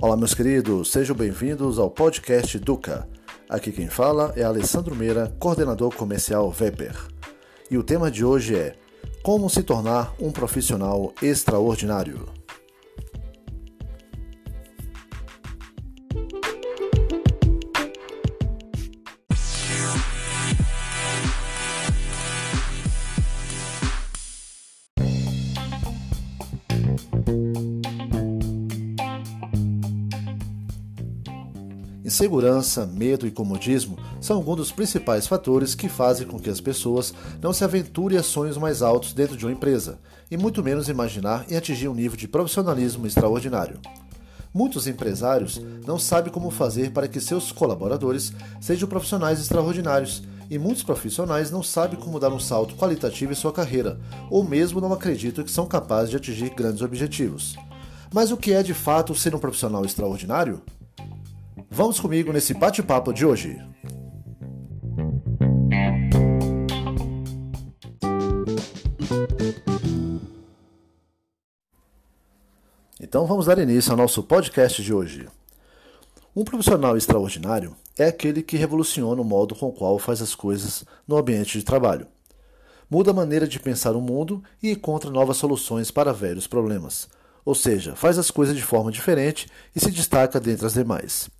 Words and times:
Olá, 0.00 0.16
meus 0.16 0.32
queridos, 0.32 0.92
sejam 0.92 1.16
bem-vindos 1.16 1.76
ao 1.76 1.90
podcast 1.90 2.56
Duca. 2.60 3.08
Aqui 3.48 3.72
quem 3.72 3.88
fala 3.88 4.32
é 4.36 4.44
Alessandro 4.44 4.94
Meira, 4.94 5.34
coordenador 5.40 5.92
comercial 5.92 6.54
Weber. 6.56 6.94
E 7.68 7.76
o 7.76 7.82
tema 7.82 8.08
de 8.08 8.24
hoje 8.24 8.54
é 8.54 8.76
Como 9.24 9.50
se 9.50 9.60
tornar 9.64 10.14
um 10.20 10.30
profissional 10.30 11.12
extraordinário. 11.20 12.37
Insegurança, 32.08 32.86
medo 32.86 33.26
e 33.26 33.30
comodismo 33.30 33.98
são 34.18 34.36
alguns 34.36 34.56
dos 34.56 34.72
principais 34.72 35.26
fatores 35.26 35.74
que 35.74 35.90
fazem 35.90 36.26
com 36.26 36.38
que 36.38 36.48
as 36.48 36.58
pessoas 36.58 37.12
não 37.38 37.52
se 37.52 37.62
aventurem 37.62 38.16
a 38.16 38.22
sonhos 38.22 38.56
mais 38.56 38.80
altos 38.80 39.12
dentro 39.12 39.36
de 39.36 39.44
uma 39.44 39.52
empresa, 39.52 39.98
e 40.30 40.36
muito 40.38 40.64
menos 40.64 40.88
imaginar 40.88 41.44
em 41.50 41.54
atingir 41.54 41.86
um 41.86 41.94
nível 41.94 42.16
de 42.16 42.26
profissionalismo 42.26 43.06
extraordinário. 43.06 43.78
Muitos 44.54 44.86
empresários 44.86 45.60
não 45.86 45.98
sabem 45.98 46.32
como 46.32 46.50
fazer 46.50 46.92
para 46.92 47.06
que 47.06 47.20
seus 47.20 47.52
colaboradores 47.52 48.32
sejam 48.58 48.88
profissionais 48.88 49.38
extraordinários, 49.38 50.22
e 50.48 50.58
muitos 50.58 50.82
profissionais 50.82 51.50
não 51.50 51.62
sabem 51.62 52.00
como 52.00 52.18
dar 52.18 52.32
um 52.32 52.40
salto 52.40 52.74
qualitativo 52.74 53.32
em 53.32 53.36
sua 53.36 53.52
carreira, 53.52 54.00
ou 54.30 54.42
mesmo 54.42 54.80
não 54.80 54.94
acreditam 54.94 55.44
que 55.44 55.50
são 55.50 55.66
capazes 55.66 56.08
de 56.08 56.16
atingir 56.16 56.54
grandes 56.54 56.80
objetivos. 56.80 57.54
Mas 58.10 58.32
o 58.32 58.38
que 58.38 58.54
é 58.54 58.62
de 58.62 58.72
fato 58.72 59.14
ser 59.14 59.34
um 59.34 59.38
profissional 59.38 59.84
extraordinário? 59.84 60.62
Vamos 61.78 62.00
comigo 62.00 62.32
nesse 62.32 62.54
bate-papo 62.54 63.12
de 63.12 63.24
hoje. 63.24 63.56
Então 73.00 73.28
vamos 73.28 73.46
dar 73.46 73.58
início 73.58 73.92
ao 73.92 73.96
nosso 73.96 74.24
podcast 74.24 74.82
de 74.82 74.92
hoje. 74.92 75.28
Um 76.34 76.42
profissional 76.42 76.96
extraordinário 76.96 77.76
é 77.96 78.08
aquele 78.08 78.42
que 78.42 78.56
revoluciona 78.56 79.22
o 79.22 79.24
modo 79.24 79.54
com 79.54 79.66
o 79.66 79.72
qual 79.72 80.00
faz 80.00 80.20
as 80.20 80.34
coisas 80.34 80.84
no 81.06 81.16
ambiente 81.16 81.56
de 81.56 81.64
trabalho. 81.64 82.08
Muda 82.90 83.12
a 83.12 83.14
maneira 83.14 83.46
de 83.46 83.60
pensar 83.60 83.94
o 83.94 84.00
mundo 84.00 84.42
e 84.60 84.72
encontra 84.72 85.12
novas 85.12 85.36
soluções 85.36 85.92
para 85.92 86.12
velhos 86.12 86.48
problemas. 86.48 87.08
Ou 87.44 87.54
seja, 87.54 87.94
faz 87.94 88.18
as 88.18 88.32
coisas 88.32 88.56
de 88.56 88.64
forma 88.64 88.90
diferente 88.90 89.46
e 89.76 89.78
se 89.78 89.92
destaca 89.92 90.40
dentre 90.40 90.66
as 90.66 90.74
demais. 90.74 91.37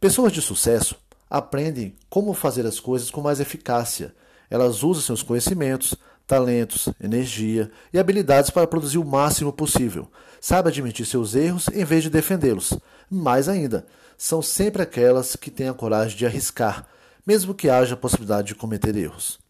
Pessoas 0.00 0.32
de 0.32 0.40
sucesso 0.40 0.94
aprendem 1.28 1.96
como 2.08 2.32
fazer 2.32 2.64
as 2.64 2.78
coisas 2.78 3.10
com 3.10 3.20
mais 3.20 3.40
eficácia. 3.40 4.14
Elas 4.48 4.84
usam 4.84 5.02
seus 5.02 5.24
conhecimentos, 5.24 5.96
talentos, 6.24 6.88
energia 7.02 7.68
e 7.92 7.98
habilidades 7.98 8.48
para 8.48 8.68
produzir 8.68 8.98
o 8.98 9.04
máximo 9.04 9.52
possível. 9.52 10.08
Sabe 10.40 10.68
admitir 10.68 11.04
seus 11.04 11.34
erros 11.34 11.66
em 11.72 11.84
vez 11.84 12.04
de 12.04 12.10
defendê-los. 12.10 12.74
Mais 13.10 13.48
ainda, 13.48 13.86
são 14.16 14.40
sempre 14.40 14.82
aquelas 14.82 15.34
que 15.34 15.50
têm 15.50 15.68
a 15.68 15.74
coragem 15.74 16.16
de 16.16 16.24
arriscar, 16.24 16.86
mesmo 17.26 17.52
que 17.52 17.68
haja 17.68 17.94
a 17.94 17.98
possibilidade 17.98 18.48
de 18.48 18.54
cometer 18.54 18.94
erros. 18.94 19.40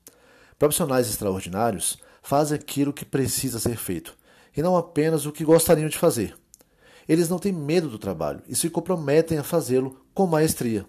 Profissionais 0.58 1.10
extraordinários 1.10 1.98
fazem 2.22 2.56
aquilo 2.56 2.92
que 2.92 3.04
precisa 3.04 3.58
ser 3.58 3.76
feito, 3.76 4.14
e 4.56 4.62
não 4.62 4.78
apenas 4.78 5.26
o 5.26 5.32
que 5.32 5.44
gostariam 5.44 5.90
de 5.90 5.98
fazer. 5.98 6.34
Eles 7.08 7.28
não 7.28 7.38
têm 7.38 7.52
medo 7.52 7.88
do 7.88 7.98
trabalho 7.98 8.42
e 8.46 8.54
se 8.54 8.68
comprometem 8.68 9.38
a 9.38 9.42
fazê-lo 9.42 10.04
com 10.12 10.26
maestria. 10.26 10.84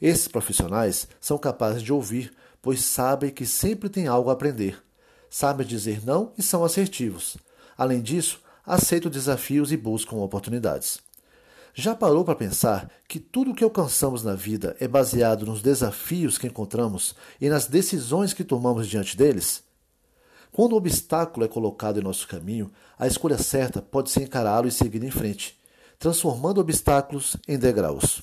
Esses 0.00 0.26
profissionais 0.26 1.06
são 1.20 1.36
capazes 1.36 1.82
de 1.82 1.92
ouvir, 1.92 2.32
pois 2.62 2.82
sabem 2.82 3.30
que 3.30 3.44
sempre 3.44 3.88
tem 3.88 4.06
algo 4.06 4.30
a 4.30 4.32
aprender. 4.32 4.82
Sabem 5.28 5.66
dizer 5.66 6.04
não 6.04 6.32
e 6.38 6.42
são 6.42 6.64
assertivos. 6.64 7.36
Além 7.76 8.00
disso, 8.00 8.40
aceitam 8.64 9.10
desafios 9.10 9.70
e 9.70 9.76
buscam 9.76 10.16
oportunidades. 10.16 10.98
Já 11.74 11.94
parou 11.94 12.24
para 12.24 12.34
pensar 12.34 12.90
que 13.06 13.20
tudo 13.20 13.52
o 13.52 13.54
que 13.54 13.62
alcançamos 13.62 14.24
na 14.24 14.34
vida 14.34 14.76
é 14.80 14.88
baseado 14.88 15.46
nos 15.46 15.62
desafios 15.62 16.36
que 16.36 16.46
encontramos 16.46 17.14
e 17.40 17.48
nas 17.48 17.66
decisões 17.66 18.32
que 18.32 18.42
tomamos 18.42 18.88
diante 18.88 19.16
deles? 19.16 19.62
Quando 20.52 20.72
um 20.72 20.76
obstáculo 20.76 21.44
é 21.44 21.48
colocado 21.48 22.00
em 22.00 22.02
nosso 22.02 22.26
caminho, 22.26 22.70
a 22.98 23.06
escolha 23.06 23.38
certa 23.38 23.80
pode 23.80 24.10
ser 24.10 24.22
encará-lo 24.22 24.66
e 24.66 24.72
seguir 24.72 25.02
em 25.04 25.10
frente, 25.10 25.58
transformando 25.98 26.60
obstáculos 26.60 27.36
em 27.46 27.58
degraus. 27.58 28.22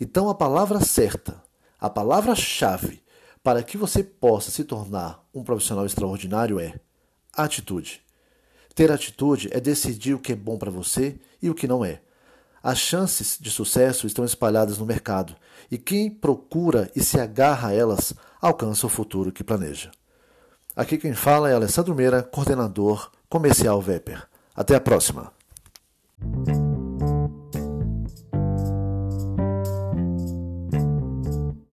Então, 0.00 0.28
a 0.28 0.34
palavra 0.34 0.80
certa, 0.80 1.42
a 1.78 1.88
palavra-chave 1.88 3.02
para 3.42 3.62
que 3.62 3.76
você 3.76 4.02
possa 4.02 4.50
se 4.50 4.64
tornar 4.64 5.24
um 5.32 5.42
profissional 5.42 5.86
extraordinário 5.86 6.60
é 6.60 6.74
atitude. 7.32 8.02
Ter 8.74 8.92
atitude 8.92 9.48
é 9.52 9.60
decidir 9.60 10.14
o 10.14 10.18
que 10.18 10.32
é 10.32 10.36
bom 10.36 10.58
para 10.58 10.70
você 10.70 11.18
e 11.42 11.48
o 11.48 11.54
que 11.54 11.66
não 11.66 11.84
é. 11.84 12.00
As 12.62 12.78
chances 12.78 13.38
de 13.40 13.50
sucesso 13.50 14.06
estão 14.06 14.24
espalhadas 14.24 14.76
no 14.76 14.84
mercado 14.84 15.34
e 15.70 15.78
quem 15.78 16.10
procura 16.10 16.90
e 16.94 17.02
se 17.02 17.18
agarra 17.18 17.68
a 17.68 17.72
elas 17.72 18.12
alcança 18.40 18.86
o 18.86 18.90
futuro 18.90 19.32
que 19.32 19.42
planeja. 19.42 19.90
Aqui 20.76 20.96
quem 20.96 21.12
fala 21.12 21.50
é 21.50 21.54
Alessandro 21.54 21.94
Meira, 21.94 22.22
coordenador 22.22 23.10
comercial 23.28 23.80
Veper. 23.80 24.22
Até 24.54 24.76
a 24.76 24.80
próxima. 24.80 25.32